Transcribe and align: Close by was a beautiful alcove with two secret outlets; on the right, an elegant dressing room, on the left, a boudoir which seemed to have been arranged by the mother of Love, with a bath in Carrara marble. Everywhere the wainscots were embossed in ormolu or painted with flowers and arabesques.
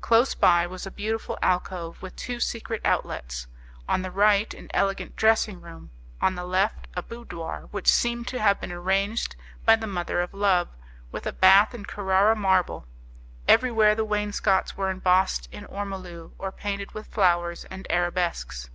Close 0.00 0.34
by 0.34 0.66
was 0.66 0.86
a 0.86 0.90
beautiful 0.90 1.38
alcove 1.42 2.00
with 2.00 2.16
two 2.16 2.40
secret 2.40 2.80
outlets; 2.86 3.46
on 3.86 4.00
the 4.00 4.10
right, 4.10 4.54
an 4.54 4.70
elegant 4.72 5.14
dressing 5.14 5.60
room, 5.60 5.90
on 6.22 6.36
the 6.36 6.46
left, 6.46 6.88
a 6.96 7.02
boudoir 7.02 7.68
which 7.70 7.86
seemed 7.92 8.26
to 8.26 8.38
have 8.40 8.58
been 8.62 8.72
arranged 8.72 9.36
by 9.66 9.76
the 9.76 9.86
mother 9.86 10.22
of 10.22 10.32
Love, 10.32 10.68
with 11.12 11.26
a 11.26 11.34
bath 11.34 11.74
in 11.74 11.84
Carrara 11.84 12.34
marble. 12.34 12.86
Everywhere 13.46 13.94
the 13.94 14.06
wainscots 14.06 14.74
were 14.74 14.88
embossed 14.88 15.50
in 15.52 15.66
ormolu 15.66 16.32
or 16.38 16.50
painted 16.50 16.92
with 16.92 17.06
flowers 17.08 17.66
and 17.66 17.86
arabesques. 17.92 18.70